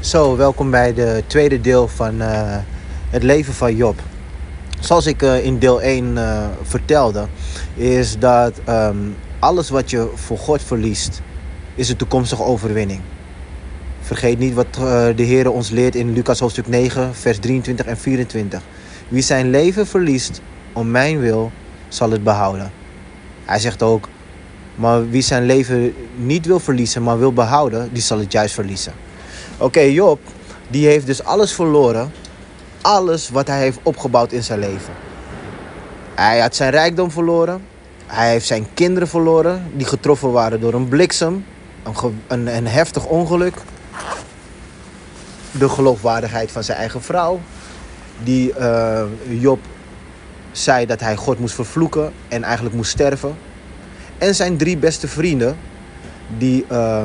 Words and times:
Zo, 0.00 0.36
welkom 0.36 0.70
bij 0.70 0.94
de 0.94 1.22
tweede 1.26 1.60
deel 1.60 1.88
van 1.88 2.20
eh, 2.20 2.56
het 3.10 3.22
leven 3.22 3.54
van 3.54 3.76
Job. 3.76 4.00
Zoals 4.80 5.06
ik 5.06 5.22
eh, 5.22 5.44
in 5.44 5.58
deel 5.58 5.82
1 5.82 6.18
eh, 6.18 6.46
vertelde, 6.62 7.26
is 7.74 8.18
dat 8.18 8.60
ehm, 8.64 8.96
alles 9.38 9.70
wat 9.70 9.90
je 9.90 10.10
voor 10.14 10.38
God 10.38 10.62
verliest, 10.62 11.22
is 11.74 11.88
een 11.88 11.96
toekomstige 11.96 12.42
overwinning. 12.42 13.00
Vergeet 14.00 14.38
niet 14.38 14.54
wat 14.54 14.74
de 15.16 15.22
Heer 15.22 15.50
ons 15.50 15.70
leert 15.70 15.94
in 15.94 16.12
Lucas 16.12 16.40
hoofdstuk 16.40 16.68
9, 16.68 17.14
vers 17.14 17.38
23 17.38 17.86
en 17.86 17.96
24. 17.96 18.62
Wie 19.08 19.22
zijn 19.22 19.50
leven 19.50 19.86
verliest 19.86 20.40
om 20.72 20.90
mijn 20.90 21.20
wil, 21.20 21.50
zal 21.88 22.10
het 22.10 22.22
behouden. 22.22 22.72
Hij 23.44 23.58
zegt 23.58 23.82
ook, 23.82 24.08
maar 24.74 25.10
wie 25.10 25.22
zijn 25.22 25.44
leven 25.44 25.94
niet 26.16 26.46
wil 26.46 26.60
verliezen, 26.60 27.02
maar 27.02 27.18
wil 27.18 27.32
behouden, 27.32 27.88
die 27.92 28.02
zal 28.02 28.18
het 28.18 28.32
juist 28.32 28.54
verliezen. 28.54 28.92
Oké, 29.58 29.80
Job, 29.80 30.20
die 30.68 30.86
heeft 30.86 31.06
dus 31.06 31.24
alles 31.24 31.52
verloren. 31.52 32.12
Alles 32.80 33.28
wat 33.28 33.46
hij 33.46 33.58
heeft 33.58 33.78
opgebouwd 33.82 34.32
in 34.32 34.42
zijn 34.42 34.58
leven. 34.58 34.92
Hij 36.14 36.40
had 36.40 36.56
zijn 36.56 36.70
rijkdom 36.70 37.10
verloren. 37.10 37.62
Hij 38.06 38.30
heeft 38.30 38.46
zijn 38.46 38.66
kinderen 38.74 39.08
verloren, 39.08 39.70
die 39.74 39.86
getroffen 39.86 40.32
waren 40.32 40.60
door 40.60 40.74
een 40.74 40.88
bliksem, 40.88 41.44
een, 41.82 41.94
een, 42.26 42.56
een 42.56 42.66
heftig 42.66 43.06
ongeluk. 43.06 43.54
De 45.50 45.68
geloofwaardigheid 45.68 46.50
van 46.50 46.64
zijn 46.64 46.78
eigen 46.78 47.02
vrouw, 47.02 47.40
die 48.22 48.52
uh, 48.58 49.02
Job 49.28 49.58
zei 50.52 50.86
dat 50.86 51.00
hij 51.00 51.16
God 51.16 51.38
moest 51.38 51.54
vervloeken 51.54 52.12
en 52.28 52.42
eigenlijk 52.42 52.74
moest 52.74 52.90
sterven. 52.90 53.36
En 54.18 54.34
zijn 54.34 54.56
drie 54.56 54.76
beste 54.76 55.08
vrienden, 55.08 55.56
die 56.38 56.64
uh, 56.72 57.02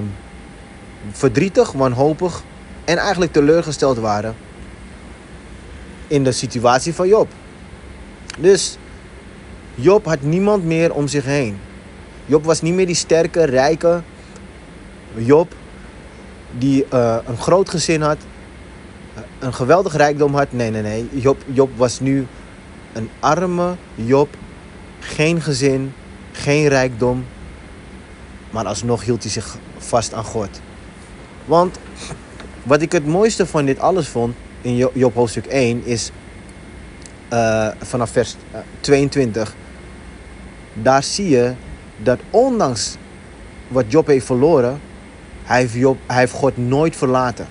verdrietig, 1.12 1.72
wanhopig 1.72 2.44
en 2.86 2.98
eigenlijk 2.98 3.32
teleurgesteld 3.32 3.98
waren 3.98 4.36
in 6.08 6.24
de 6.24 6.32
situatie 6.32 6.94
van 6.94 7.08
Job. 7.08 7.28
Dus 8.38 8.78
Job 9.76 10.06
had 10.06 10.22
niemand 10.22 10.66
meer 10.66 10.94
om 10.94 11.08
zich 11.08 11.26
heen. 11.26 11.58
Job 12.26 12.44
was 12.44 12.62
niet 12.62 12.74
meer 12.74 12.86
die 12.86 12.96
sterke, 12.96 13.44
rijke 13.44 14.02
Job 15.16 15.54
die 16.58 16.86
uh, 16.94 17.18
een 17.26 17.38
groot 17.38 17.70
gezin 17.70 18.02
had, 18.02 18.18
een 19.40 19.54
geweldig 19.54 19.96
rijkdom 19.96 20.36
had. 20.36 20.52
Nee, 20.52 20.72
nee, 20.72 20.82
nee. 20.82 21.10
Job, 21.12 21.44
Job 21.46 21.70
was 21.76 22.00
nu 22.00 22.28
een 22.94 23.10
arme 23.20 23.76
Job, 23.96 24.30
geen 25.00 25.42
gezin, 25.42 25.94
geen 26.32 26.68
rijkdom, 26.68 27.26
maar 28.50 28.66
alsnog 28.66 29.04
hield 29.04 29.24
hij 29.24 29.32
zich 29.32 29.58
vast 29.78 30.14
aan 30.14 30.24
God. 30.24 30.50
Want 31.46 31.80
wat 32.64 32.82
ik 32.82 32.92
het 32.92 33.08
mooiste 33.08 33.46
van 33.46 33.66
dit 33.66 33.80
alles 33.80 34.08
vond 34.08 34.36
in 34.62 34.76
Job 34.94 35.14
hoofdstuk 35.14 35.46
1 35.46 35.86
is 35.86 36.12
uh, 37.34 37.68
vanaf 37.82 38.10
vers 38.10 38.36
22. 38.80 39.50
Eh, 39.50 39.56
Daar 40.74 41.04
zie 41.04 41.30
je 41.30 41.54
dat 41.98 42.20
ondanks 42.30 42.96
wat 43.68 43.86
Job 43.88 44.08
heeft 44.08 44.26
verloren, 44.26 44.80
hij 45.44 45.60
heeft, 45.60 45.98
hij 46.06 46.28
God 46.28 46.58
nooit 46.58 46.96
verlaten. 46.96 47.48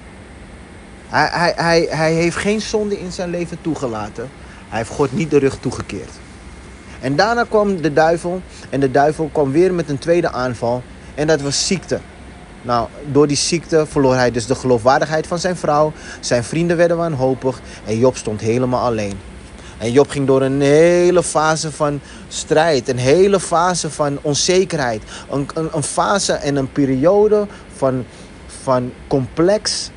Hij, 1.08 1.28
hij, 1.32 1.52
hij, 1.56 1.86
hij 1.90 2.12
heeft 2.12 2.36
geen 2.36 2.60
zonde 2.60 3.00
in 3.00 3.12
zijn 3.12 3.30
leven 3.30 3.58
toegelaten. 3.60 4.28
Hij 4.68 4.78
heeft 4.78 4.90
God 4.90 5.12
niet 5.12 5.30
de 5.30 5.38
rug 5.38 5.58
toegekeerd. 5.60 6.10
En 7.00 7.16
daarna 7.16 7.44
kwam 7.48 7.80
de 7.80 7.92
duivel. 7.92 8.42
En 8.70 8.80
de 8.80 8.90
duivel 8.90 9.28
kwam 9.32 9.52
weer 9.52 9.74
met 9.74 9.88
een 9.88 9.98
tweede 9.98 10.32
aanval. 10.32 10.82
En 11.14 11.26
dat 11.26 11.40
was 11.40 11.66
ziekte. 11.66 12.00
Nou, 12.64 12.88
door 13.12 13.26
die 13.26 13.36
ziekte 13.36 13.86
verloor 13.86 14.14
hij 14.14 14.30
dus 14.30 14.46
de 14.46 14.54
geloofwaardigheid 14.54 15.26
van 15.26 15.38
zijn 15.38 15.56
vrouw. 15.56 15.92
Zijn 16.20 16.44
vrienden 16.44 16.76
werden 16.76 16.96
wanhopig. 16.96 17.60
En 17.84 17.98
Job 17.98 18.16
stond 18.16 18.40
helemaal 18.40 18.84
alleen. 18.84 19.18
En 19.78 19.92
Job 19.92 20.10
ging 20.10 20.26
door 20.26 20.42
een 20.42 20.60
hele 20.60 21.22
fase 21.22 21.72
van 21.72 22.00
strijd. 22.28 22.88
Een 22.88 22.98
hele 22.98 23.40
fase 23.40 23.90
van 23.90 24.18
onzekerheid. 24.22 25.02
Een, 25.30 25.48
een, 25.54 25.82
fase 25.82 26.32
en 26.32 26.56
een 26.56 26.72
periode 26.72 27.46
van, 27.76 28.04
van 28.62 28.92
complex. 29.06 29.90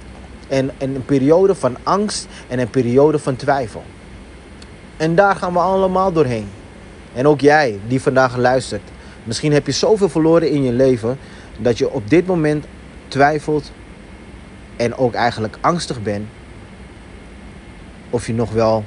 En, 0.47 0.72
en 0.77 0.95
een 0.95 1.06
periode 1.06 1.56
van 1.56 1.77
angst. 1.83 2.27
En 2.47 2.59
een 2.59 2.69
periode 2.69 3.19
van 3.19 3.35
twijfel. 3.35 3.83
En 4.97 5.16
daar 5.16 5.35
gaan 5.35 5.53
we 5.53 5.59
allemaal 5.59 6.11
doorheen. 6.11 6.50
En 7.13 7.27
ook 7.27 7.41
jij 7.41 7.79
die 7.88 8.01
vandaag 8.01 8.38
luistert. 8.38 8.81
Misschien 9.23 9.53
heb 9.53 9.66
je 9.66 9.72
zoveel 9.72 10.09
verloren 10.09 10.50
in 10.50 10.63
je 10.63 10.72
leven 10.72 11.17
dat 11.57 11.78
je 11.78 11.91
op 11.91 12.09
dit 12.09 12.28
moment 12.28 12.66
twijfelt 13.07 13.72
en 14.75 14.95
ook 14.95 15.13
eigenlijk 15.13 15.57
angstig 15.62 16.03
bent 16.03 16.25
of 18.09 18.28
je 18.28 18.34
nog 18.34 18.51
wel 18.51 18.84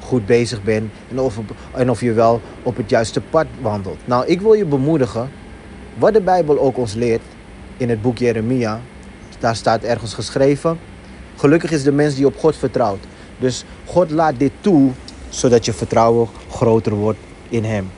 goed 0.00 0.26
bezig 0.26 0.62
bent 0.62 0.92
en 1.10 1.20
of, 1.20 1.38
en 1.72 1.90
of 1.90 2.00
je 2.00 2.12
wel 2.12 2.40
op 2.62 2.76
het 2.76 2.90
juiste 2.90 3.20
pad 3.20 3.46
wandelt. 3.60 3.98
Nou, 4.04 4.26
ik 4.26 4.40
wil 4.40 4.52
je 4.52 4.64
bemoedigen, 4.64 5.30
wat 5.98 6.12
de 6.12 6.20
Bijbel 6.20 6.60
ook 6.60 6.78
ons 6.78 6.94
leert 6.94 7.22
in 7.76 7.90
het 7.90 8.02
boek 8.02 8.18
Jeremia, 8.18 8.80
daar 9.38 9.56
staat 9.56 9.82
ergens 9.82 10.14
geschreven, 10.14 10.78
gelukkig 11.36 11.70
is 11.70 11.82
de 11.82 11.92
mens 11.92 12.14
die 12.14 12.26
op 12.26 12.38
God 12.38 12.56
vertrouwt. 12.56 13.04
Dus 13.38 13.64
God 13.84 14.10
laat 14.10 14.38
dit 14.38 14.52
toe, 14.60 14.90
zodat 15.28 15.64
je 15.64 15.72
vertrouwen 15.72 16.28
groter 16.50 16.94
wordt 16.94 17.18
in 17.48 17.64
Hem. 17.64 17.90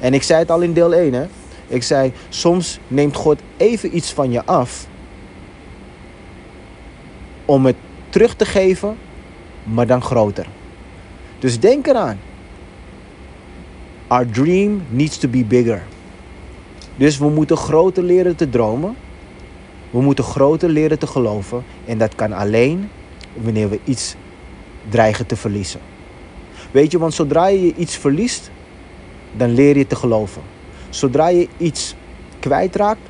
En 0.00 0.14
ik 0.14 0.22
zei 0.22 0.38
het 0.38 0.50
al 0.50 0.60
in 0.60 0.72
deel 0.72 0.94
1, 0.94 1.12
hè? 1.12 1.26
Ik 1.68 1.82
zei, 1.82 2.12
soms 2.28 2.78
neemt 2.88 3.16
God 3.16 3.40
even 3.56 3.96
iets 3.96 4.12
van 4.12 4.30
je 4.30 4.44
af 4.44 4.86
om 7.44 7.66
het 7.66 7.76
terug 8.08 8.34
te 8.34 8.44
geven, 8.44 8.96
maar 9.62 9.86
dan 9.86 10.02
groter. 10.02 10.46
Dus 11.38 11.60
denk 11.60 11.86
eraan. 11.86 12.18
Our 14.06 14.30
dream 14.30 14.82
needs 14.88 15.18
to 15.18 15.28
be 15.28 15.44
bigger. 15.44 15.82
Dus 16.96 17.18
we 17.18 17.28
moeten 17.28 17.56
groter 17.56 18.02
leren 18.02 18.36
te 18.36 18.48
dromen. 18.48 18.96
We 19.90 20.00
moeten 20.00 20.24
groter 20.24 20.68
leren 20.68 20.98
te 20.98 21.06
geloven. 21.06 21.64
En 21.86 21.98
dat 21.98 22.14
kan 22.14 22.32
alleen 22.32 22.88
wanneer 23.34 23.68
we 23.68 23.80
iets 23.84 24.14
dreigen 24.88 25.26
te 25.26 25.36
verliezen. 25.36 25.80
Weet 26.70 26.90
je, 26.90 26.98
want 26.98 27.14
zodra 27.14 27.46
je 27.46 27.74
iets 27.74 27.96
verliest, 27.96 28.50
dan 29.36 29.54
leer 29.54 29.76
je 29.76 29.86
te 29.86 29.96
geloven. 29.96 30.42
Zodra 30.90 31.28
je 31.28 31.48
iets 31.56 31.94
kwijtraakt, 32.40 33.00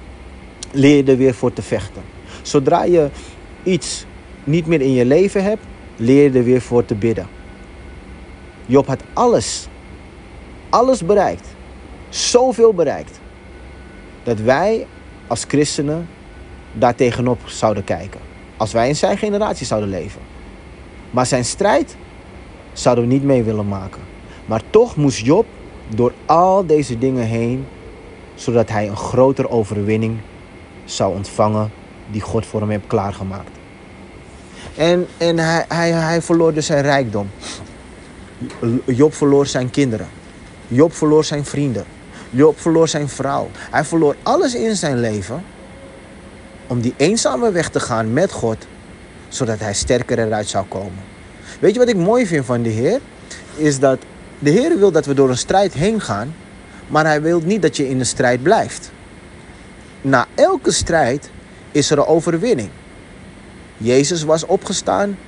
leer 0.71 0.97
je 0.97 1.05
er 1.13 1.17
weer 1.17 1.35
voor 1.35 1.53
te 1.53 1.63
vechten. 1.63 2.03
Zodra 2.43 2.85
je 2.85 3.09
iets 3.63 4.05
niet 4.45 4.67
meer 4.67 4.81
in 4.81 4.93
je 4.93 5.05
leven 5.05 5.45
hebt, 5.45 5.63
leer 5.97 6.33
je 6.33 6.39
er 6.39 6.45
weer 6.45 6.61
voor 6.61 6.85
te 6.85 6.95
bidden. 6.95 7.27
Job 8.67 8.87
had 8.87 9.01
alles, 9.13 9.67
alles 10.69 11.05
bereikt. 11.05 11.47
Zoveel 12.09 12.75
bereikt. 12.75 13.21
Dat 14.23 14.41
wij 14.41 14.87
als 15.27 15.45
christenen 15.49 16.09
daar 16.73 16.95
tegenop 16.95 17.41
zouden 17.45 17.85
kijken. 17.85 18.21
Als 18.57 18.73
wij 18.73 18.89
in 18.89 18.97
zijn 18.97 19.19
generatie 19.19 19.67
zouden 19.67 19.89
leven. 19.89 20.21
Maar 21.11 21.27
zijn 21.27 21.45
strijd 21.45 21.97
zouden 22.73 23.05
we 23.05 23.13
niet 23.13 23.23
mee 23.23 23.43
willen 23.43 23.69
maken. 23.69 24.03
Maar 24.47 24.63
toch 24.71 24.97
moest 24.97 25.19
Job 25.19 25.47
door 25.95 26.13
al 26.27 26.67
deze 26.67 26.99
dingen 26.99 27.25
heen, 27.25 27.67
zodat 28.35 28.69
hij 28.69 28.89
een 28.89 28.97
grotere 28.97 29.51
overwinning 29.51 30.19
zou 30.85 31.15
ontvangen 31.15 31.71
die 32.11 32.21
God 32.21 32.47
voor 32.47 32.61
hem 32.61 32.71
heeft 32.71 32.87
klaargemaakt. 32.87 33.51
En, 34.77 35.07
en 35.17 35.39
hij, 35.39 35.65
hij, 35.69 35.91
hij 35.91 36.23
verloor 36.23 36.55
dus 36.55 36.67
zijn 36.67 36.83
rijkdom. 36.83 37.31
Job 38.85 39.15
verloor 39.15 39.47
zijn 39.47 39.71
kinderen. 39.71 40.09
Job 40.69 40.95
verloor 40.95 41.25
zijn 41.25 41.45
vrienden. 41.45 41.85
Job 42.31 42.61
verloor 42.61 42.89
zijn 42.89 43.09
vrouw. 43.09 43.49
Hij 43.71 43.85
verloor 43.85 44.17
alles 44.23 44.55
in 44.55 44.77
zijn 44.77 45.01
leven 45.01 45.45
om 46.67 46.81
die 46.81 46.95
eenzame 46.97 47.51
weg 47.51 47.69
te 47.71 47.81
gaan 47.81 48.13
met 48.13 48.33
God, 48.33 48.67
zodat 49.29 49.59
hij 49.59 49.75
sterker 49.75 50.19
eruit 50.19 50.49
zou 50.49 50.67
komen. 50.67 51.03
Weet 51.61 51.73
je 51.73 51.79
wat 51.79 51.89
ik 51.89 51.97
mooi 51.97 52.27
vind 52.27 52.45
van 52.45 52.63
de 52.63 52.69
Heer? 52.69 53.01
Is 53.57 53.79
dat 53.79 53.99
de 54.39 54.51
Heer 54.51 54.79
wil 54.79 54.91
dat 54.91 55.07
we 55.07 55.15
door 55.15 55.31
een 55.31 55.37
strijd 55.37 55.73
heen 55.73 56.01
gaan, 56.01 56.35
maar 56.87 57.05
Hij 57.05 57.23
wil 57.23 57.41
niet 57.45 57.63
dat 57.63 57.77
je 57.77 57.89
in 57.89 57.99
de 57.99 58.05
strijd 58.05 58.43
blijft. 58.43 58.91
Na 60.01 60.27
elke 60.35 60.71
strijd 60.71 61.31
is 61.71 61.91
er 61.91 61.99
een 61.99 62.07
overwinning. 62.07 62.71
Jezus 63.77 64.23
was 64.23 64.47
opgestaan 64.47 65.19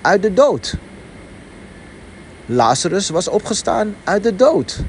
uit 0.00 0.22
de 0.22 0.34
dood. 0.34 0.74
Lazarus 2.46 3.08
was 3.08 3.28
opgestaan 3.28 3.94
uit 4.04 4.22
de 4.22 4.36
dood. 4.36 4.80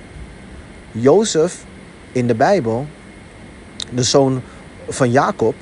Jozef 0.91 1.65
in 2.11 2.27
de 2.27 2.35
Bijbel, 2.35 2.87
de 3.89 4.03
zoon 4.03 4.41
van 4.87 5.11
Jacob, 5.11 5.55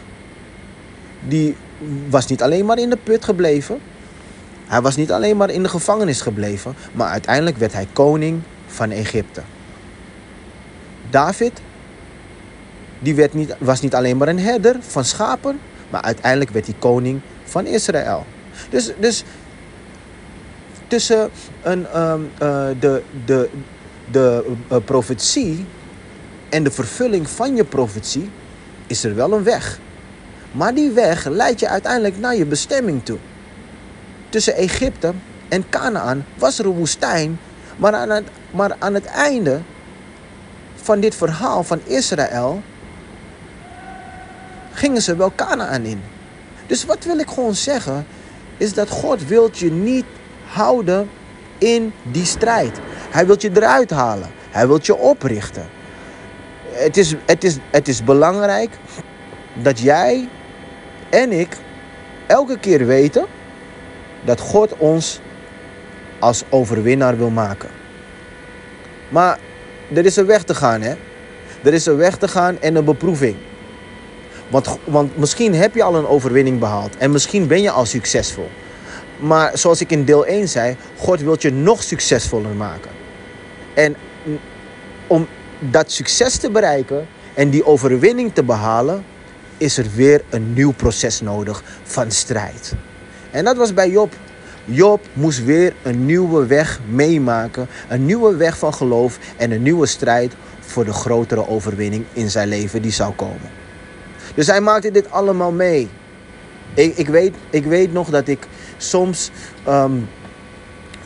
die 1.27 1.55
was 2.09 2.27
niet 2.27 2.41
alleen 2.41 2.65
maar 2.65 2.77
in 2.77 2.89
de 2.89 2.97
put 3.03 3.25
gebleven, 3.25 3.79
hij 4.67 4.81
was 4.81 4.95
niet 4.95 5.11
alleen 5.11 5.37
maar 5.37 5.49
in 5.49 5.63
de 5.63 5.69
gevangenis 5.69 6.21
gebleven, 6.21 6.75
maar 6.93 7.09
uiteindelijk 7.09 7.57
werd 7.57 7.73
hij 7.73 7.87
koning 7.93 8.41
van 8.67 8.91
Egypte. 8.91 9.41
David 11.09 11.61
die 12.99 13.15
werd 13.15 13.33
niet, 13.33 13.55
was 13.59 13.81
niet 13.81 13.95
alleen 13.95 14.17
maar 14.17 14.27
een 14.27 14.39
herder 14.39 14.75
van 14.79 15.05
schapen, 15.05 15.59
Maar 15.89 16.01
uiteindelijk 16.01 16.51
werd 16.51 16.65
hij 16.65 16.75
koning 16.79 17.21
van 17.43 17.65
Israël. 17.65 18.25
Dus, 18.69 18.91
dus 18.99 19.23
tussen 20.87 21.29
een, 21.61 21.87
ehm, 21.87 22.21
eh, 22.37 22.67
de, 22.79 23.01
de, 23.25 23.49
de 24.11 24.55
uh, 24.71 24.77
profetie 24.85 25.65
en 26.49 26.63
de 26.63 26.71
vervulling 26.71 27.29
van 27.29 27.55
je 27.55 27.63
profetie 27.63 28.29
is 28.87 29.03
er 29.03 29.15
wel 29.15 29.33
een 29.33 29.43
weg. 29.43 29.79
Maar 30.51 30.73
die 30.73 30.91
weg 30.91 31.25
leidt 31.25 31.59
je 31.59 31.67
uiteindelijk 31.67 32.19
naar 32.19 32.35
je 32.35 32.45
bestemming 32.45 33.05
toe. 33.05 33.17
Tussen 34.29 34.55
Egypte 34.55 35.13
en 35.47 35.69
Canaan 35.69 36.25
was 36.37 36.59
er 36.59 36.65
een 36.65 36.71
woestijn. 36.71 37.39
Maar 37.77 37.93
aan 37.93 38.09
het, 38.09 38.27
maar 38.51 38.75
aan 38.79 38.93
het 38.93 39.05
einde 39.05 39.61
van 40.75 40.99
dit 40.99 41.15
verhaal 41.15 41.63
van 41.63 41.81
Israël 41.85 42.61
gingen 44.73 45.01
ze 45.01 45.15
wel 45.15 45.31
Canaan 45.35 45.83
in. 45.83 46.01
Dus 46.67 46.85
wat 46.85 47.03
wil 47.03 47.17
ik 47.17 47.29
gewoon 47.29 47.55
zeggen, 47.55 48.05
is 48.57 48.73
dat 48.73 48.89
God 48.89 49.27
wilt 49.27 49.57
je 49.57 49.71
niet 49.71 50.05
houden 50.47 51.09
in 51.57 51.93
die 52.11 52.25
strijd. 52.25 52.79
Hij 53.09 53.25
wilt 53.25 53.41
je 53.41 53.51
eruit 53.53 53.89
halen. 53.89 54.29
Hij 54.49 54.67
wilt 54.67 54.85
je 54.85 54.97
oprichten. 54.97 55.69
Het 56.71 56.97
is, 56.97 57.15
het 57.25 57.43
is, 57.43 57.57
het 57.71 57.87
is 57.87 58.03
belangrijk 58.03 58.69
dat 59.53 59.79
jij 59.79 60.29
en 61.09 61.31
ik 61.31 61.57
elke 62.27 62.59
keer 62.59 62.85
weten 62.85 63.25
dat 64.27 64.39
God 64.39 64.77
ons 64.77 65.19
als 66.19 66.43
overwinnaar 66.49 67.17
wil 67.17 67.29
maken. 67.29 67.69
Maar 69.09 69.39
er 69.93 70.05
is 70.05 70.15
een 70.15 70.25
weg 70.25 70.43
te 70.43 70.55
gaan, 70.55 70.81
hè? 70.81 70.95
Er 71.63 71.73
is 71.73 71.85
een 71.85 71.95
weg 71.95 72.17
te 72.17 72.27
gaan 72.27 72.61
en 72.61 72.75
een 72.75 72.85
beproeving. 72.85 73.35
Want, 74.49 74.77
want 74.83 75.17
misschien 75.17 75.53
heb 75.55 75.75
je 75.75 75.83
al 75.83 75.95
een 75.95 76.07
overwinning 76.07 76.59
behaald 76.59 76.97
en 76.97 77.11
misschien 77.11 77.47
ben 77.47 77.61
je 77.61 77.71
al 77.71 77.85
succesvol. 77.85 78.49
Maar 79.19 79.57
zoals 79.57 79.81
ik 79.81 79.91
in 79.91 80.05
deel 80.05 80.25
1 80.25 80.49
zei, 80.49 80.75
God 80.97 81.21
wil 81.21 81.35
je 81.39 81.51
nog 81.51 81.83
succesvoller 81.83 82.55
maken. 82.55 82.91
En 83.73 83.95
om 85.07 85.27
dat 85.59 85.91
succes 85.91 86.37
te 86.37 86.51
bereiken 86.51 87.07
en 87.33 87.49
die 87.49 87.65
overwinning 87.65 88.33
te 88.33 88.43
behalen, 88.43 89.05
is 89.57 89.77
er 89.77 89.85
weer 89.95 90.21
een 90.29 90.53
nieuw 90.53 90.71
proces 90.71 91.21
nodig 91.21 91.63
van 91.83 92.11
strijd. 92.11 92.73
En 93.31 93.43
dat 93.43 93.57
was 93.57 93.73
bij 93.73 93.89
Job. 93.89 94.13
Job 94.65 95.05
moest 95.13 95.43
weer 95.43 95.73
een 95.83 96.05
nieuwe 96.05 96.45
weg 96.45 96.79
meemaken, 96.89 97.67
een 97.87 98.05
nieuwe 98.05 98.35
weg 98.35 98.57
van 98.57 98.73
geloof 98.73 99.19
en 99.37 99.51
een 99.51 99.61
nieuwe 99.61 99.85
strijd 99.85 100.33
voor 100.59 100.85
de 100.85 100.93
grotere 100.93 101.47
overwinning 101.47 102.05
in 102.13 102.29
zijn 102.29 102.47
leven 102.47 102.81
die 102.81 102.91
zou 102.91 103.13
komen. 103.13 103.49
Dus 104.35 104.47
hij 104.47 104.61
maakte 104.61 104.91
dit 104.91 105.11
allemaal 105.11 105.51
mee. 105.51 105.89
Ik, 106.73 106.97
ik, 106.97 107.07
weet, 107.07 107.35
ik 107.49 107.65
weet 107.65 107.93
nog 107.93 108.09
dat 108.09 108.27
ik 108.27 108.47
soms 108.77 109.31
ehm, 109.63 109.91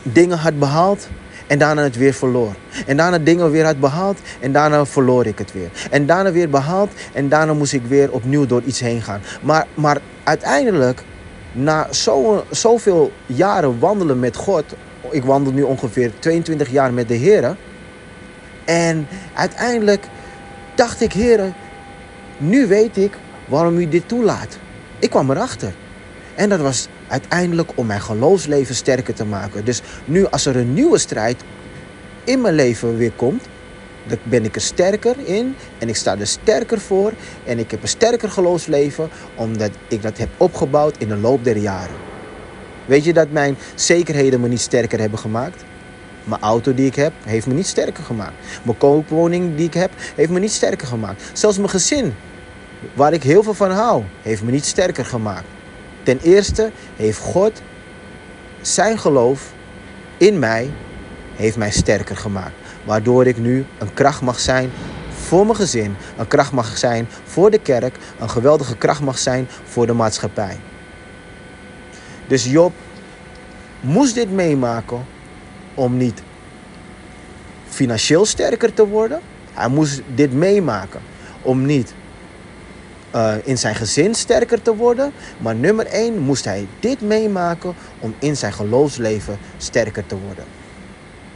dingen 0.02 0.38
had 0.38 0.58
behaald 0.58 1.08
en 1.46 1.58
daarna 1.58 1.82
het 1.82 1.96
weer 1.96 2.12
verloor. 2.12 2.54
En 2.86 2.96
daarna 2.96 3.18
dingen 3.18 3.50
weer 3.50 3.64
had 3.64 3.80
behaald 3.80 4.18
en 4.40 4.52
daarna 4.52 4.86
verloor 4.86 5.26
ik 5.26 5.38
het 5.38 5.52
weer. 5.52 5.70
En 5.90 6.06
daarna 6.06 6.32
weer 6.32 6.50
behaald 6.50 6.90
en 7.12 7.28
daarna 7.28 7.52
moest 7.54 7.72
ik 7.72 7.82
weer 7.86 8.12
opnieuw 8.12 8.46
door 8.46 8.62
iets 8.62 8.80
heen 8.80 9.02
gaan. 9.02 9.20
Maar, 9.42 9.66
maar 9.74 9.98
uiteindelijk, 10.24 11.02
na 11.52 11.92
zo, 11.92 12.44
zoveel 12.50 13.12
jaren 13.26 13.78
wandelen 13.78 14.18
met 14.18 14.36
God, 14.36 14.64
ik 15.10 15.24
wandel 15.24 15.52
nu 15.52 15.62
ongeveer 15.62 16.12
22 16.18 16.70
jaar 16.70 16.92
met 16.92 17.08
de 17.08 17.14
Heer. 17.14 17.56
En 18.64 19.06
uiteindelijk 19.34 20.06
dacht 20.74 21.00
ik, 21.00 21.12
Heer, 21.12 21.52
nu 22.36 22.66
weet 22.66 22.96
ik 22.96 23.18
waarom 23.48 23.78
u 23.78 23.88
dit 23.88 24.08
toelaat. 24.08 24.58
Ik 24.98 25.10
kwam 25.10 25.30
erachter. 25.30 25.72
En 26.34 26.48
dat 26.48 26.60
was 26.60 26.88
uiteindelijk 27.08 27.70
om 27.74 27.86
mijn 27.86 28.00
geloofsleven 28.00 28.74
sterker 28.74 29.14
te 29.14 29.24
maken. 29.24 29.64
Dus 29.64 29.82
nu 30.04 30.26
als 30.26 30.46
er 30.46 30.56
een 30.56 30.74
nieuwe 30.74 30.98
strijd 30.98 31.42
in 32.24 32.40
mijn 32.40 32.54
leven 32.54 32.96
weer 32.96 33.12
komt, 33.12 33.48
dan 34.06 34.18
ben 34.22 34.44
ik 34.44 34.54
er 34.54 34.60
sterker 34.60 35.16
in 35.24 35.56
en 35.78 35.88
ik 35.88 35.96
sta 35.96 36.18
er 36.18 36.26
sterker 36.26 36.80
voor 36.80 37.12
en 37.44 37.58
ik 37.58 37.70
heb 37.70 37.82
een 37.82 37.88
sterker 37.88 38.30
geloofsleven 38.30 39.08
omdat 39.34 39.70
ik 39.88 40.02
dat 40.02 40.18
heb 40.18 40.28
opgebouwd 40.36 40.96
in 40.98 41.08
de 41.08 41.16
loop 41.16 41.44
der 41.44 41.56
jaren. 41.56 41.96
Weet 42.86 43.04
je 43.04 43.12
dat 43.12 43.30
mijn 43.30 43.56
zekerheden 43.74 44.40
me 44.40 44.48
niet 44.48 44.60
sterker 44.60 45.00
hebben 45.00 45.18
gemaakt? 45.18 45.64
Mijn 46.24 46.40
auto 46.40 46.74
die 46.74 46.86
ik 46.86 46.94
heb, 46.94 47.12
heeft 47.24 47.46
me 47.46 47.54
niet 47.54 47.66
sterker 47.66 48.04
gemaakt. 48.04 48.34
Mijn 48.62 48.78
koopwoning 48.78 49.56
die 49.56 49.66
ik 49.66 49.74
heb, 49.74 49.90
heeft 50.14 50.30
me 50.30 50.38
niet 50.38 50.52
sterker 50.52 50.86
gemaakt. 50.86 51.22
Zelfs 51.32 51.56
mijn 51.56 51.68
gezin, 51.68 52.14
waar 52.94 53.12
ik 53.12 53.22
heel 53.22 53.42
veel 53.42 53.54
van 53.54 53.70
hou, 53.70 54.02
heeft 54.22 54.42
me 54.42 54.50
niet 54.50 54.64
sterker 54.64 55.04
gemaakt. 55.04 55.46
Ten 56.02 56.18
eerste 56.22 56.70
heeft 56.96 57.18
God 57.18 57.62
zijn 58.60 58.98
geloof 58.98 59.52
in 60.16 60.38
mij 60.38 60.70
heeft 61.36 61.56
mij 61.56 61.70
sterker 61.70 62.16
gemaakt. 62.16 62.54
Waardoor 62.84 63.26
ik 63.26 63.38
nu 63.38 63.66
een 63.78 63.94
kracht 63.94 64.20
mag 64.20 64.40
zijn 64.40 64.70
voor 65.10 65.44
mijn 65.44 65.56
gezin, 65.56 65.96
een 66.16 66.28
kracht 66.28 66.52
mag 66.52 66.78
zijn 66.78 67.08
voor 67.24 67.50
de 67.50 67.58
kerk, 67.58 67.96
een 68.18 68.30
geweldige 68.30 68.76
kracht 68.76 69.00
mag 69.00 69.18
zijn 69.18 69.48
voor 69.64 69.86
de 69.86 69.92
maatschappij. 69.92 70.56
Dus 72.26 72.44
Job 72.44 72.72
moest 73.80 74.14
dit 74.14 74.30
meemaken 74.30 75.04
om 75.74 75.96
niet 75.96 76.22
financieel 77.68 78.24
sterker 78.26 78.74
te 78.74 78.86
worden. 78.86 79.20
Hij 79.52 79.68
moest 79.68 80.00
dit 80.14 80.32
meemaken 80.32 81.00
om 81.42 81.66
niet 81.66 81.94
uh, 83.14 83.34
in 83.44 83.58
zijn 83.58 83.74
gezin 83.74 84.14
sterker 84.14 84.62
te 84.62 84.76
worden. 84.76 85.12
Maar 85.38 85.54
nummer 85.54 85.86
1 85.86 86.18
moest 86.18 86.44
hij 86.44 86.66
dit 86.80 87.00
meemaken 87.00 87.74
om 87.98 88.14
in 88.18 88.36
zijn 88.36 88.52
geloofsleven 88.52 89.38
sterker 89.56 90.06
te 90.06 90.16
worden. 90.26 90.44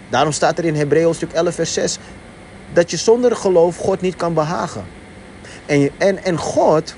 Daarom 0.08 0.32
staat 0.32 0.58
er 0.58 0.64
in 0.64 0.74
Hebreeën 0.74 1.14
stuk 1.14 1.32
11 1.32 1.54
vers 1.54 1.72
6 1.72 1.98
dat 2.72 2.90
je 2.90 2.96
zonder 2.96 3.36
geloof 3.36 3.76
God 3.76 4.00
niet 4.00 4.16
kan 4.16 4.34
behagen. 4.34 4.84
En, 5.66 5.90
en, 5.98 6.24
en 6.24 6.38
God, 6.38 6.94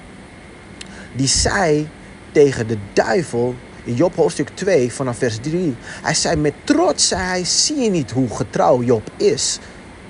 die 1.13 1.29
zei 1.29 1.89
tegen 2.33 2.67
de 2.67 2.79
duivel 2.93 3.55
in 3.85 3.95
Job 3.95 4.15
hoofdstuk 4.15 4.49
2 4.55 4.93
vanaf 4.93 5.19
vers 5.19 5.39
3. 5.41 5.77
Hij 5.81 6.15
zei 6.15 6.37
met 6.37 6.55
trots, 6.65 7.09
zei 7.09 7.23
hij, 7.23 7.45
zie 7.45 7.77
je 7.77 7.91
niet 7.91 8.11
hoe 8.11 8.37
getrouw 8.37 8.83
Job 8.83 9.11
is 9.17 9.59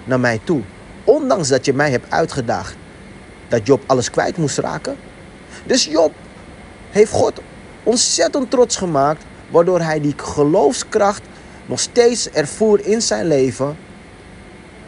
naar 0.05 0.21
mij 0.21 0.41
toe. 0.45 0.61
Ondanks 1.05 1.49
dat 1.49 1.65
je 1.65 1.73
mij 1.73 1.91
hebt 1.91 2.11
uitgedaagd 2.11 2.77
dat 3.49 3.67
Job 3.67 3.83
alles 3.87 4.11
kwijt 4.11 4.37
moest 4.37 4.59
raken. 4.59 4.97
Dus 5.67 5.85
Job 5.85 6.13
heeft 6.91 7.13
God 7.13 7.41
ontzettend 7.83 8.51
trots 8.51 8.77
gemaakt, 8.77 9.25
waardoor 9.51 9.81
hij 9.81 10.01
die 10.01 10.15
geloofskracht 10.17 11.23
nog 11.69 11.81
steeds 11.81 12.31
ervoer 12.31 12.87
in 12.87 13.03
zijn 13.03 13.27
leven, 13.27 13.77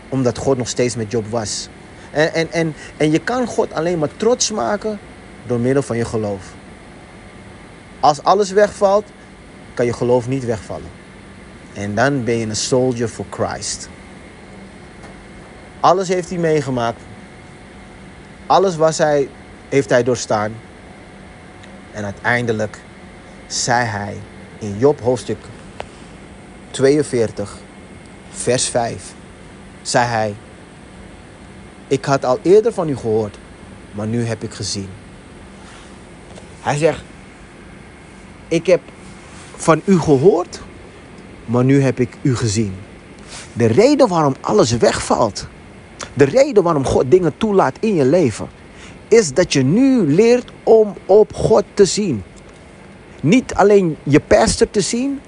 omdat 0.09 0.39
God 0.39 0.57
nog 0.57 0.69
steeds 0.69 0.97
met 0.97 1.11
Job 1.11 1.27
was. 1.27 1.69
En, 2.11 2.35
en, 2.35 2.53
en, 2.53 2.75
en 2.97 3.11
je 3.11 3.19
kan 3.19 3.47
God 3.47 3.73
alleen 3.73 3.99
maar 3.99 4.17
trots 4.17 4.51
maken 4.51 4.99
door 5.47 5.61
middel 5.61 5.83
van 5.83 5.97
je 5.97 6.05
geloof. 6.05 6.55
Als 8.01 8.23
alles 8.23 8.51
wegvalt, 8.51 9.05
kan 9.75 9.87
je 9.87 9.93
geloof 9.93 10.29
niet 10.29 10.45
wegvallen. 10.45 10.91
En 11.73 11.95
dan 11.95 12.25
ben 12.25 12.37
je 12.37 12.47
een 12.47 12.57
soldier 12.57 13.09
for 13.09 13.25
Christ. 13.31 13.89
Alles 15.81 16.09
heeft 16.09 16.29
hij 16.29 16.39
meegemaakt. 16.39 17.01
Alles 18.47 18.77
was 18.77 18.99
hij, 18.99 19.29
heeft 19.69 19.91
hij 19.91 20.03
doorstaan. 20.03 20.55
En 21.93 22.05
uiteindelijk 22.05 22.79
zei 23.47 23.85
hij 23.85 24.17
in 24.59 24.79
Job 24.79 25.01
hoofdstuk 25.01 25.39
42, 26.71 27.59
vers 28.31 28.69
5, 28.69 29.15
zei 29.83 30.07
hij, 30.07 30.35
ik 31.89 32.05
had 32.05 32.25
al 32.25 32.39
eerder 32.43 32.73
van 32.73 32.89
u 32.89 32.97
gehoord, 32.97 33.39
maar 33.93 34.07
nu 34.07 34.25
heb 34.25 34.43
ik 34.43 34.55
gezien. 34.55 34.89
Hij 36.61 36.77
zegt, 36.77 37.03
ik 38.49 38.67
heb 38.67 38.81
van 39.57 39.83
u 39.85 39.99
gehoord, 39.99 40.61
maar 41.45 41.65
nu 41.65 41.83
heb 41.83 42.00
ik 42.00 42.17
u 42.23 42.37
gezien. 42.37 42.75
De 43.53 43.67
reden 43.67 44.09
waarom 44.09 44.35
alles 44.41 44.77
wegvalt, 44.77 45.47
de 46.15 46.25
reden 46.25 46.62
waarom 46.62 46.85
God 46.85 47.11
dingen 47.11 47.37
toelaat 47.37 47.77
in 47.81 47.95
je 47.95 48.05
leven, 48.05 48.49
is 49.09 49.33
dat 49.33 49.53
je 49.53 49.62
nu 49.62 50.15
leert 50.15 50.50
om 50.62 50.95
op 51.07 51.35
God 51.35 51.65
te 51.75 51.85
zien. 51.85 52.23
Niet 53.21 53.55
alleen 53.55 53.97
je 54.03 54.21
pastor 54.21 54.71
te 54.71 54.81
zien, 54.81 55.21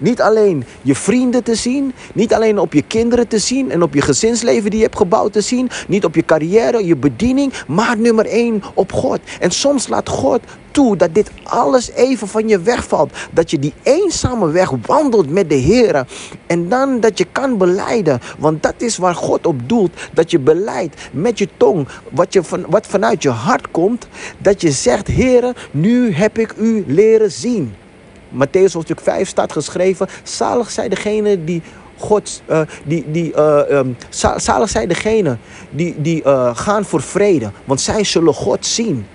Niet 0.00 0.20
alleen 0.20 0.64
je 0.82 0.94
vrienden 0.94 1.42
te 1.42 1.54
zien, 1.54 1.92
niet 2.14 2.34
alleen 2.34 2.58
op 2.58 2.72
je 2.72 2.82
kinderen 2.82 3.28
te 3.28 3.38
zien 3.38 3.70
en 3.70 3.82
op 3.82 3.94
je 3.94 4.00
gezinsleven 4.00 4.70
die 4.70 4.78
je 4.78 4.84
hebt 4.84 4.96
gebouwd 4.96 5.32
te 5.32 5.40
zien, 5.40 5.70
niet 5.88 6.04
op 6.04 6.14
je 6.14 6.24
carrière, 6.24 6.86
je 6.86 6.96
bediening, 6.96 7.52
maar 7.66 7.98
nummer 7.98 8.26
één 8.26 8.62
op 8.74 8.92
God. 8.92 9.20
En 9.40 9.50
soms 9.50 9.88
laat 9.88 10.08
God 10.08 10.40
toe 10.70 10.96
dat 10.96 11.14
dit 11.14 11.30
alles 11.42 11.90
even 11.90 12.28
van 12.28 12.48
je 12.48 12.60
wegvalt. 12.60 13.12
Dat 13.30 13.50
je 13.50 13.58
die 13.58 13.72
eenzame 13.82 14.50
weg 14.50 14.70
wandelt 14.86 15.30
met 15.30 15.48
de 15.48 15.54
Heer. 15.54 16.06
En 16.46 16.68
dan 16.68 17.00
dat 17.00 17.18
je 17.18 17.26
kan 17.32 17.58
beleiden. 17.58 18.20
Want 18.38 18.62
dat 18.62 18.74
is 18.76 18.96
waar 18.96 19.14
God 19.14 19.46
op 19.46 19.68
doelt. 19.68 19.92
Dat 20.12 20.30
je 20.30 20.38
beleidt 20.38 20.96
met 21.12 21.38
je 21.38 21.48
tong. 21.56 21.88
Wat, 22.10 22.32
je 22.32 22.42
van, 22.42 22.64
wat 22.68 22.86
vanuit 22.86 23.22
je 23.22 23.30
hart 23.30 23.70
komt. 23.70 24.08
Dat 24.38 24.60
je 24.60 24.70
zegt, 24.70 25.06
Heer, 25.06 25.68
nu 25.70 26.12
heb 26.12 26.38
ik 26.38 26.54
u 26.56 26.84
leren 26.86 27.32
zien. 27.32 27.74
Matthäus 28.30 28.72
hoofdstuk 28.72 29.00
5 29.00 29.28
staat 29.28 29.52
geschreven. 29.52 30.08
Zalig 30.22 30.70
zijn 30.70 30.90
degene 30.90 31.44
die 31.44 31.62
God, 31.98 32.42
uh, 32.50 32.60
die, 32.84 33.10
die, 33.10 33.32
uh, 33.36 33.80
zalig 34.36 34.68
zijn 34.68 34.88
degene 34.88 35.36
die, 35.70 35.94
die 36.00 36.22
uh, 36.24 36.56
gaan 36.56 36.84
voor 36.84 37.02
vrede, 37.02 37.50
want 37.64 37.80
zij 37.80 38.04
zullen 38.04 38.34
God 38.34 38.66
zien. 38.66 39.06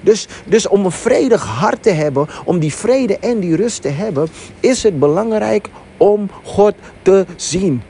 Dus, 0.00 0.28
dus 0.46 0.68
om 0.68 0.84
een 0.84 0.90
vredig 0.90 1.44
hart 1.44 1.82
te 1.82 1.90
hebben, 1.90 2.26
om 2.44 2.58
die 2.58 2.74
vrede 2.74 3.18
en 3.18 3.40
die 3.40 3.56
rust 3.56 3.82
te 3.82 3.88
hebben, 3.88 4.28
is 4.60 4.82
het 4.82 4.98
belangrijk 4.98 5.68
om 5.96 6.30
God 6.42 6.74
te 7.02 7.26
zien. 7.36 7.82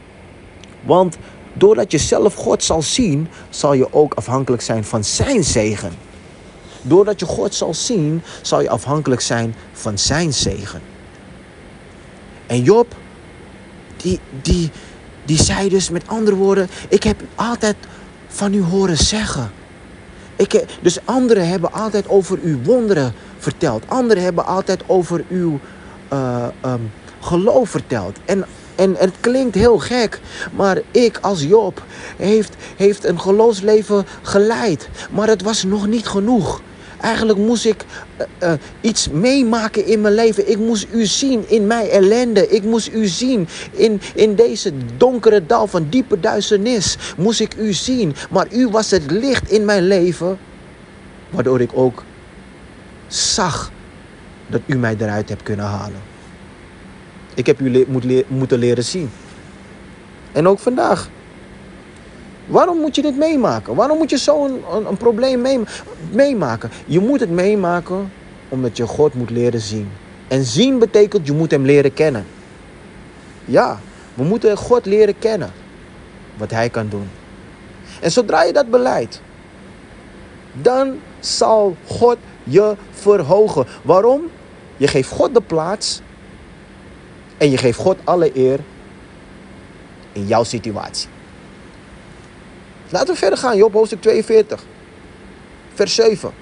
Want 0.85 1.17
doordat 1.53 1.91
je 1.91 1.99
zelf 1.99 2.35
God 2.35 2.63
zal 2.63 2.83
zien, 2.83 3.29
zal 3.51 3.73
je 3.73 3.93
ook 3.93 4.15
afhankelijk 4.15 4.63
zijn 4.63 4.85
van 4.85 5.05
zijn 5.05 5.45
zegen. 5.45 6.10
Doordat 6.83 7.21
je 7.21 7.27
God 7.27 7.55
zal 7.55 7.75
zien, 7.75 8.23
zal 8.43 8.61
je 8.61 8.71
afhankelijk 8.71 9.21
zijn 9.21 9.55
van 9.73 9.99
zijn 9.99 10.33
zegen. 10.33 10.81
En 12.47 12.63
Job, 12.63 12.95
die, 13.97 14.21
die, 14.43 14.71
die 15.25 15.43
zei 15.43 15.69
dus 15.69 15.91
met 15.91 16.09
andere 16.09 16.37
woorden: 16.37 16.69
Ik 16.89 17.03
heb 17.03 17.21
altijd 17.35 17.77
van 18.29 18.55
u 18.55 18.63
horen 18.63 18.97
zeggen. 18.97 19.51
Ik, 20.37 20.65
dus 20.83 20.99
anderen 21.05 21.49
hebben 21.49 21.73
altijd 21.73 22.09
over 22.09 22.39
uw 22.43 22.63
wonderen 22.63 23.13
verteld. 23.39 23.85
Anderen 23.89 24.23
hebben 24.23 24.47
altijd 24.47 24.83
over 24.87 25.25
uw 25.29 25.59
uh, 26.13 26.47
um, 26.65 26.91
geloof 27.21 27.71
verteld. 27.71 28.19
En, 28.25 28.45
en 28.75 28.95
het 28.99 29.13
klinkt 29.21 29.55
heel 29.55 29.79
gek, 29.79 30.21
maar 30.53 30.81
ik 30.91 31.19
als 31.21 31.43
Job 31.43 31.83
heeft, 32.17 32.55
heeft 32.77 33.05
een 33.05 33.21
geloofsleven 33.21 34.07
geleid. 34.23 34.89
Maar 35.11 35.29
het 35.29 35.43
was 35.43 35.65
nog 35.65 35.87
niet 35.87 36.07
genoeg. 36.07 36.61
Eigenlijk 37.01 37.39
moest 37.39 37.65
ik 37.65 37.85
uh, 38.19 38.49
uh, 38.49 38.53
iets 38.81 39.09
meemaken 39.09 39.87
in 39.87 40.01
mijn 40.01 40.15
leven. 40.15 40.51
Ik 40.51 40.59
moest 40.59 40.87
u 40.93 41.07
zien 41.07 41.49
in 41.49 41.67
mijn 41.67 41.89
ellende. 41.89 42.49
Ik 42.49 42.63
moest 42.63 42.93
u 42.93 43.07
zien 43.07 43.49
in, 43.71 44.01
in 44.15 44.35
deze 44.35 44.73
donkere 44.97 45.47
dal 45.47 45.67
van 45.67 45.87
diepe 45.89 46.21
duisternis. 46.21 46.97
Moest 47.17 47.41
ik 47.41 47.55
u 47.57 47.73
zien. 47.73 48.15
Maar 48.31 48.47
u 48.53 48.69
was 48.69 48.91
het 48.91 49.11
licht 49.11 49.51
in 49.51 49.65
mijn 49.65 49.87
leven. 49.87 50.39
Waardoor 51.31 51.61
ik 51.61 51.71
ook 51.75 52.05
zag 53.07 53.73
dat 54.47 54.61
u 54.67 54.77
mij 54.77 54.97
eruit 54.99 55.29
hebt 55.29 55.43
kunnen 55.43 55.67
halen. 55.67 56.01
Ik 57.35 57.47
heb 57.47 57.61
u 57.61 57.85
moet 57.89 58.29
moeten 58.29 58.59
leren 58.59 58.85
zien. 58.85 59.11
En 60.33 60.49
ook 60.49 60.59
vandaag. 60.59 61.09
Waarom 62.51 62.79
moet 62.79 62.95
je 62.95 63.03
dit 63.03 63.17
meemaken? 63.17 63.75
Waarom 63.75 63.99
moet 63.99 64.11
je 64.11 64.17
zo'n 64.17 64.63
een, 64.73 64.87
een, 64.87 64.97
probleem 64.97 65.41
mee, 65.41 65.61
meemaken? 66.11 66.71
Je 66.87 67.01
moet 67.01 67.21
het 67.21 67.31
meemaken 67.31 68.13
omdat 68.49 68.77
je 68.77 68.87
God 68.87 69.15
moet 69.15 69.31
leren 69.31 69.61
zien. 69.61 69.89
En 70.29 70.45
zien 70.45 70.79
betekent 70.79 71.27
je 71.27 71.33
moet 71.33 71.51
hem 71.51 71.65
leren 71.65 71.95
kennen. 71.95 72.27
Ja, 73.45 73.79
we 74.15 74.23
moeten 74.25 74.57
God 74.57 74.87
leren 74.87 75.19
kennen. 75.19 75.53
Wat 76.37 76.51
hij 76.51 76.69
kan 76.69 76.89
doen. 76.89 77.09
En 78.01 78.11
zodra 78.13 78.43
je 78.43 78.53
dat 78.53 78.71
beleidt, 78.71 79.21
dan 80.53 80.99
zal 81.21 81.77
God 81.87 82.17
je 82.45 82.75
verhogen. 82.91 83.67
Waarom? 83.83 84.23
Je 84.77 84.87
geeft 84.87 85.11
God 85.11 85.35
de 85.35 85.41
plaats 85.41 86.01
en 87.37 87.51
je 87.51 87.57
geeft 87.57 87.79
God 87.79 87.97
alle 88.05 88.37
eer 88.37 88.61
in 90.13 90.27
jouw 90.27 90.45
situatie. 90.45 91.09
Laten 92.91 93.15
we 93.15 93.21
verder 93.21 93.39
gaan, 93.39 93.57
Job, 93.57 93.73
hoofdstuk 93.73 94.01
42, 94.01 94.65
vers 95.75 95.95
7. 95.95 96.33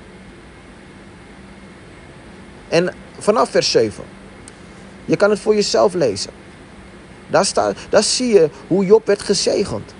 En 2.68 2.94
vanaf 3.18 3.50
vers 3.50 3.70
7. 3.70 4.04
Je 5.04 5.16
kan 5.16 5.30
het 5.30 5.38
voor 5.38 5.54
jezelf 5.54 5.94
lezen. 5.94 6.30
Daar, 7.26 7.44
staat, 7.44 7.76
daar 7.90 8.02
zie 8.02 8.32
je 8.32 8.50
hoe 8.66 8.84
Job 8.84 9.06
werd 9.06 9.22
gezegend. 9.22 9.94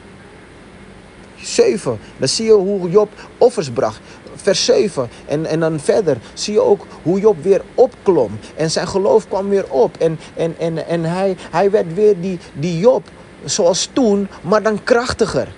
7. 1.43 1.99
Dan 2.17 2.29
zie 2.29 2.45
je 2.45 2.53
hoe 2.53 2.91
Job 2.91 3.09
offers 3.39 3.71
bracht. 3.71 4.01
Vers 4.35 4.65
7. 4.65 5.09
En, 5.27 5.47
en 5.47 5.61
dan 5.61 5.81
verder 5.81 6.19
zie 6.35 6.53
je 6.53 6.61
ook 6.61 6.87
hoe 7.03 7.21
Job 7.21 7.43
weer 7.43 7.63
opklom. 7.75 8.39
En 8.57 8.71
zijn 8.71 8.89
geloof 8.89 9.29
kwam 9.29 9.49
weer 9.49 9.71
op. 9.71 9.97
En, 9.97 10.19
en, 10.37 10.55
en, 10.59 10.87
en 10.87 11.05
hij, 11.05 11.37
hij 11.51 11.71
werd 11.71 11.95
weer 11.95 12.21
die, 12.21 12.39
die 12.53 12.79
Job 12.79 13.09
zoals 13.45 13.91
toen, 13.93 14.29
maar 14.43 14.63
dan 14.63 14.83
krachtiger. 14.85 15.49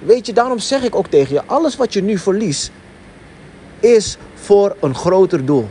Weet 0.00 0.26
je, 0.26 0.32
daarom 0.32 0.58
zeg 0.58 0.82
ik 0.82 0.94
ook 0.94 1.06
tegen 1.06 1.34
je: 1.34 1.44
alles 1.44 1.76
wat 1.76 1.92
je 1.92 2.02
nu 2.02 2.18
verliest, 2.18 2.70
is 3.80 4.16
voor 4.34 4.76
een 4.80 4.94
groter 4.94 5.44
doel. 5.44 5.68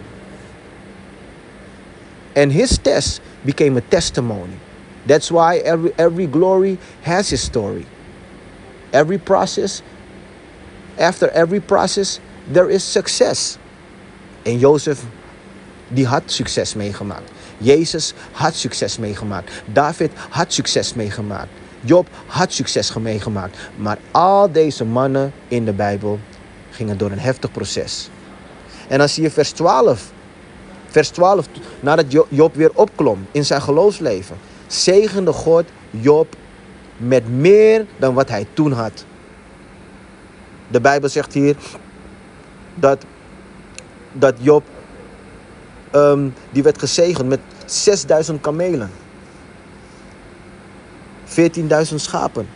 And 2.35 2.51
his 2.51 2.77
test 2.81 3.21
became 3.41 3.79
a 3.79 3.83
testimony. 3.87 4.57
That's 5.05 5.29
why 5.29 5.61
every, 5.63 5.93
every 5.95 6.27
glory 6.31 6.77
has 7.01 7.29
his 7.29 7.41
story. 7.41 7.85
Every 8.89 9.17
process, 9.17 9.81
after 10.97 11.29
every 11.29 11.59
process, 11.59 12.19
there 12.51 12.69
is 12.69 12.91
success. 12.91 13.57
En 14.43 14.59
Jozef, 14.59 14.99
die 15.87 16.05
had 16.05 16.23
succes 16.25 16.73
meegemaakt. 16.73 17.31
Jezus 17.57 18.13
had 18.31 18.55
succes 18.55 18.97
meegemaakt. 18.97 19.51
David 19.65 20.11
had 20.29 20.53
succes 20.53 20.93
meegemaakt. 20.93 21.49
Job 21.81 22.07
had 22.25 22.53
succes 22.53 22.93
meegemaakt. 22.93 23.57
Maar 23.75 23.97
al 24.11 24.51
deze 24.51 24.85
mannen 24.85 25.33
in 25.47 25.65
de 25.65 25.73
Bijbel 25.73 26.19
gingen 26.69 26.97
door 26.97 27.11
een 27.11 27.19
heftig 27.19 27.51
proces. 27.51 28.09
En 28.87 28.97
dan 28.97 29.09
zie 29.09 29.23
je 29.23 29.31
vers 29.31 29.51
12. 29.51 30.11
Vers 30.87 31.09
12, 31.09 31.45
nadat 31.79 32.05
Job 32.29 32.55
weer 32.55 32.71
opklom 32.73 33.27
in 33.31 33.45
zijn 33.45 33.61
geloofsleven, 33.61 34.37
zegende 34.67 35.33
God 35.33 35.65
Job 35.89 36.35
met 36.97 37.29
meer 37.29 37.85
dan 37.97 38.13
wat 38.13 38.29
hij 38.29 38.47
toen 38.53 38.71
had. 38.71 39.05
De 40.67 40.81
Bijbel 40.81 41.09
zegt 41.09 41.33
hier 41.33 41.55
dat, 42.75 43.03
dat 44.11 44.35
Job, 44.39 44.63
um, 45.95 46.33
die 46.51 46.63
werd 46.63 46.79
gezegend 46.79 47.27
met 47.27 47.39
6000 47.65 48.41
kamelen. 48.41 48.91
14.000 51.29 51.95
schapen. 51.95 52.47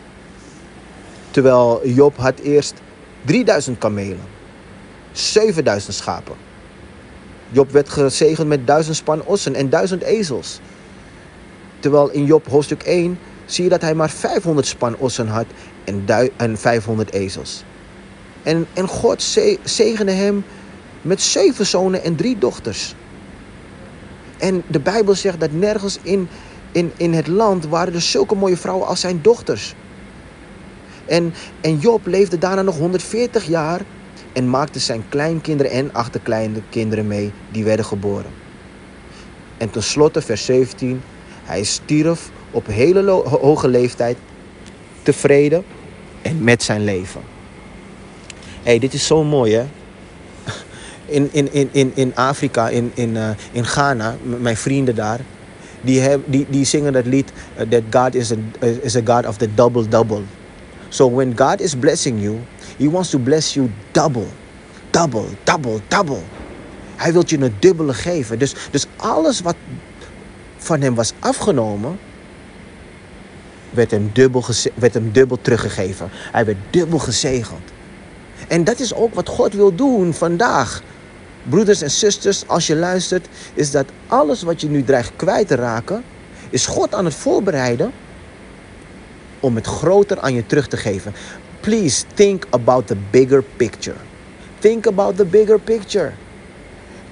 Terwijl 1.32 1.88
Job 1.88 2.18
had 2.18 2.40
eerst 2.40 2.74
3000 3.26 3.78
kamelen. 3.78 4.20
7000 5.12 5.94
schapen. 5.96 6.36
Job 7.50 7.72
werd 7.72 7.90
gezegend 7.90 8.48
met 8.48 8.68
1000 8.68 8.96
span 8.96 9.24
ossen 9.24 9.56
en 9.56 9.70
1000 9.70 10.02
ezels. 10.02 10.60
Terwijl 11.80 12.10
in 12.10 12.26
Job 12.26 12.48
hoofdstuk 12.48 12.84
1 12.84 13.20
zie 13.46 13.64
je 13.64 13.70
dat 13.70 13.82
hij 13.82 13.96
maar 13.96 14.10
500 14.10 14.68
span 14.68 14.96
ossen 14.98 15.28
had 15.28 15.46
en, 15.84 16.06
en 16.38 16.58
500 16.58 17.14
ezels. 17.14 17.64
En, 18.44 18.68
en 18.74 18.88
God 18.88 19.22
zegende 19.64 20.12
hem 20.12 20.46
met 21.02 21.22
zeven 21.22 21.66
zonen 21.66 22.04
en 22.04 22.16
drie 22.16 22.38
dochters. 22.38 22.96
En 24.38 24.64
de 24.68 24.80
Bijbel 24.80 25.16
zegt 25.16 25.40
dat 25.40 25.52
nergens 25.52 26.00
in, 26.02 26.28
in, 26.74 26.92
in 26.98 27.14
het 27.14 27.28
land 27.28 27.66
waren 27.68 27.94
er 27.94 28.02
zulke 28.02 28.36
mooie 28.36 28.58
vrouwen 28.58 28.88
als 28.88 29.00
zijn 29.00 29.20
dochters. 29.22 29.74
En, 31.06 31.34
en 31.62 31.78
Job 31.78 32.08
leefde 32.08 32.38
daarna 32.38 32.62
nog 32.62 32.78
140 32.78 33.48
jaar 33.48 33.82
en 34.34 34.50
maakte 34.50 34.80
zijn 34.80 35.04
kleinkinderen 35.10 35.72
en 35.72 35.94
achterkleinkinderen 35.94 37.08
mee 37.08 37.32
die 37.52 37.64
werden 37.64 37.86
geboren. 37.86 38.32
En 39.58 39.70
tenslotte, 39.70 40.22
vers 40.22 40.46
17, 40.46 41.02
hij 41.44 41.64
stierf 41.64 42.30
op 42.52 42.68
hele 42.68 43.12
hoge 43.12 43.68
leeftijd 43.68 44.18
tevreden 45.04 45.64
en 46.22 46.44
met 46.44 46.64
zijn 46.64 46.84
leven. 46.84 47.22
Hé, 48.38 48.70
hey, 48.70 48.80
dit 48.80 48.94
is 48.94 49.08
zo 49.08 49.24
mooi 49.24 49.54
hè. 49.54 49.66
In, 51.06 51.30
in, 51.32 51.70
in, 51.72 51.92
in, 51.96 52.16
Afrika, 52.16 52.70
in, 52.70 52.92
in, 52.94 53.16
uh, 53.16 53.30
in 53.52 53.66
Ghana, 53.66 54.16
mijn 54.40 54.58
vrienden 54.58 54.96
daar, 54.96 55.20
die, 55.84 56.00
heb, 56.00 56.22
die, 56.26 56.46
die 56.50 56.66
zingen 56.66 56.94
dat 56.94 57.06
lied 57.06 57.32
uh, 57.58 57.70
that 57.70 57.84
God 57.90 58.16
is 58.16 58.32
a, 58.32 58.36
uh, 58.60 58.84
is 58.84 58.96
a 58.96 59.02
God 59.06 59.26
of 59.26 59.38
the 59.38 59.54
double 59.54 59.88
double. 59.88 60.22
So 60.90 61.10
when 61.10 61.34
God 61.38 61.62
is 61.62 61.76
blessing 61.76 62.22
you, 62.22 62.40
he 62.78 62.90
wants 62.90 63.10
to 63.10 63.20
bless 63.20 63.54
you 63.54 63.70
double. 63.92 64.28
Double, 64.90 65.26
double, 65.44 65.80
double. 65.88 66.22
Hij 66.96 67.14
wil 67.14 67.24
je 67.26 67.40
een 67.40 67.56
dubbele 67.60 67.94
geven. 67.94 68.40
Dus, 68.40 68.56
dus 68.72 68.88
alles 68.96 69.42
wat 69.42 69.56
van 70.58 70.82
hem 70.82 70.96
was 70.96 71.14
afgenomen, 71.20 72.00
werd 73.70 73.92
hem 73.92 74.10
dubbel, 74.14 74.44
werd 74.74 74.94
hem 74.94 75.12
dubbel 75.12 75.38
teruggegeven. 75.42 76.10
Hij 76.32 76.46
werd 76.46 76.58
dubbel 76.70 77.00
gezegend. 77.00 77.72
En 78.48 78.64
dat 78.64 78.80
is 78.80 78.94
ook 78.94 79.14
wat 79.14 79.30
God 79.30 79.54
wil 79.54 79.76
doen 79.76 80.14
vandaag. 80.14 80.82
Broeders 81.44 81.82
en 81.82 81.92
zusters, 81.92 82.48
als 82.48 82.68
je 82.68 82.76
luistert, 82.76 83.28
is 83.54 83.72
dat 83.72 83.86
alles 84.08 84.42
wat 84.42 84.62
je 84.62 84.70
nu 84.70 84.84
dreigt 84.84 85.12
kwijt 85.16 85.48
te 85.48 85.56
raken, 85.56 86.04
is 86.50 86.66
God 86.66 86.94
aan 86.94 87.06
het 87.06 87.14
voorbereiden 87.14 87.92
om 89.40 89.56
het 89.56 89.68
groter 89.68 90.20
aan 90.20 90.34
je 90.34 90.46
terug 90.46 90.68
te 90.68 90.78
geven. 90.78 91.14
Please 91.60 92.04
think 92.14 92.46
about 92.50 92.88
the 92.88 92.98
bigger 93.10 93.44
picture. 93.58 93.98
Think 94.60 94.88
about 94.88 95.16
the 95.18 95.26
bigger 95.26 95.60
picture. 95.60 96.12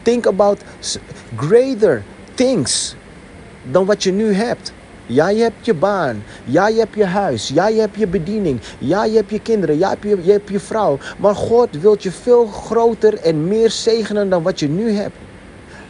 Think 0.02 0.26
about 0.26 0.64
greater 1.36 2.04
things 2.34 2.96
dan 3.64 3.86
wat 3.86 4.04
je 4.04 4.12
nu 4.12 4.34
hebt. 4.34 4.74
Ja, 5.12 5.30
je 5.30 5.42
hebt 5.42 5.66
je 5.66 5.74
baan. 5.74 6.24
Ja, 6.46 6.68
je 6.68 6.80
hebt 6.80 6.96
je 6.96 7.06
huis. 7.06 7.48
Ja, 7.54 7.68
je 7.68 7.80
hebt 7.80 7.98
je 7.98 8.08
bediening. 8.08 8.60
Ja, 8.78 9.06
je 9.06 9.16
hebt 9.16 9.30
je 9.30 9.40
kinderen. 9.40 9.78
Ja, 9.78 9.96
je, 10.02 10.18
je 10.22 10.32
hebt 10.32 10.50
je 10.50 10.60
vrouw. 10.60 10.98
Maar 11.18 11.36
God 11.36 11.70
wil 11.82 11.96
je 12.00 12.12
veel 12.12 12.46
groter 12.46 13.14
en 13.14 13.48
meer 13.48 13.70
zegenen 13.70 14.30
dan 14.30 14.44
wat 14.44 14.60
je 14.60 14.70
nu 14.70 14.92
hebt. 14.92 15.16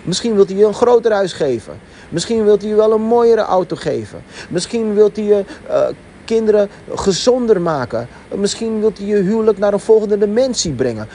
Misschien 0.03 0.35
wilt 0.35 0.49
hij 0.49 0.57
je 0.57 0.65
een 0.65 0.73
groter 0.73 1.11
huis 1.11 1.33
geven. 1.33 1.79
Misschien 2.09 2.43
wilt 2.43 2.61
hij 2.61 2.69
je 2.69 2.75
wel 2.75 2.91
een 2.91 3.01
mooiere 3.01 3.41
auto 3.41 3.75
geven. 3.75 4.23
Misschien 4.49 4.93
wilt 4.93 5.15
hij 5.15 5.25
je 5.25 5.45
uh, 5.69 5.87
kinderen 6.25 6.69
gezonder 6.95 7.61
maken. 7.61 8.07
Misschien 8.35 8.79
wilt 8.79 8.97
hij 8.97 9.07
je 9.07 9.15
huwelijk 9.15 9.57
naar 9.57 9.73
een 9.73 9.79
volgende 9.79 10.17
dimensie 10.17 10.71
brengen 10.71 11.07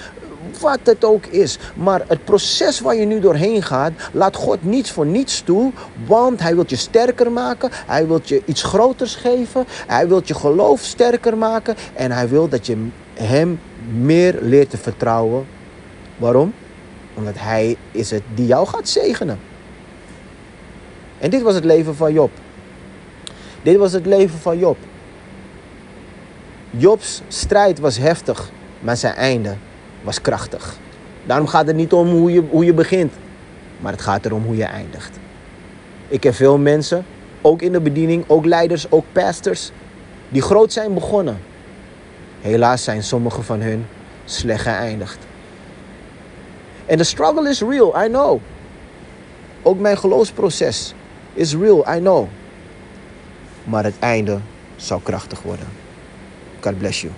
wat 0.58 0.78
het 0.82 1.04
ook 1.04 1.26
is. 1.26 1.58
Maar 1.74 2.02
het 2.08 2.24
proces 2.24 2.80
waar 2.80 2.96
je 2.96 3.06
nu 3.06 3.20
doorheen 3.20 3.62
gaat, 3.62 3.92
laat 4.12 4.36
God 4.36 4.64
niets 4.64 4.90
voor 4.90 5.06
niets 5.06 5.40
toe. 5.40 5.72
Want 6.06 6.40
Hij 6.40 6.54
wil 6.54 6.64
je 6.66 6.76
sterker 6.76 7.32
maken. 7.32 7.70
Hij 7.72 8.06
wil 8.06 8.20
je 8.24 8.42
iets 8.44 8.62
groters 8.62 9.14
geven. 9.14 9.64
Hij 9.86 10.08
wil 10.08 10.20
je 10.24 10.34
geloof 10.34 10.80
sterker 10.80 11.38
maken. 11.38 11.76
En 11.94 12.12
Hij 12.12 12.28
wil 12.28 12.48
dat 12.48 12.66
je 12.66 12.86
Hem 13.14 13.60
meer 13.90 14.38
leert 14.40 14.70
te 14.70 14.76
vertrouwen. 14.76 15.46
Waarom? 16.16 16.52
Omdat 17.14 17.34
Hij 17.38 17.76
is 17.90 18.10
het 18.10 18.22
die 18.34 18.46
jou 18.46 18.66
gaat 18.66 18.88
zegenen. 18.88 19.38
En 21.18 21.30
dit 21.30 21.42
was 21.42 21.54
het 21.54 21.64
leven 21.64 21.96
van 21.96 22.12
Job. 22.12 22.30
Dit 23.62 23.76
was 23.76 23.92
het 23.92 24.06
leven 24.06 24.38
van 24.38 24.58
Job. 24.58 24.76
Jobs 26.70 27.22
strijd 27.28 27.78
was 27.78 27.98
heftig, 27.98 28.50
maar 28.80 28.96
zijn 28.96 29.14
einde 29.14 29.56
was 30.06 30.20
krachtig. 30.20 30.76
Daarom 31.24 31.46
gaat 31.46 31.66
het 31.66 31.76
niet 31.76 31.92
om 31.92 32.08
hoe 32.08 32.32
je, 32.32 32.42
hoe 32.50 32.64
je 32.64 32.74
begint, 32.74 33.12
maar 33.80 33.92
het 33.92 34.00
gaat 34.00 34.24
erom 34.24 34.44
hoe 34.44 34.56
je 34.56 34.64
eindigt. 34.64 35.18
Ik 36.08 36.20
ken 36.20 36.34
veel 36.34 36.58
mensen, 36.58 37.04
ook 37.40 37.62
in 37.62 37.72
de 37.72 37.80
bediening, 37.80 38.24
ook 38.26 38.44
leiders, 38.44 38.90
ook 38.90 39.04
pastors, 39.12 39.70
die 40.28 40.42
groot 40.42 40.72
zijn 40.72 40.94
begonnen. 40.94 41.38
Helaas 42.40 42.84
zijn 42.84 43.02
sommige 43.02 43.42
van 43.42 43.60
hun 43.60 43.86
slecht 44.24 44.62
geëindigd. 44.62 45.18
En 46.86 46.98
de 46.98 47.04
struggle 47.04 47.48
is 47.48 47.60
real, 47.60 48.04
I 48.04 48.08
know. 48.08 48.40
Ook 49.62 49.78
mijn 49.78 49.98
geloofsproces 49.98 50.94
is 51.32 51.54
real, 51.54 51.94
I 51.94 51.98
know. 51.98 52.26
Maar 53.64 53.84
het 53.84 53.98
einde 53.98 54.38
zal 54.76 54.98
krachtig 54.98 55.42
worden. 55.42 55.66
God 56.60 56.78
bless 56.78 57.00
you. 57.00 57.12